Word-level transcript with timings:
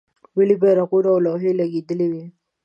ملی 0.35 0.55
بیرغونه 0.61 1.09
او 1.13 1.19
لوحې 1.25 1.51
لګیدلې 1.59 2.07
وې. 2.11 2.25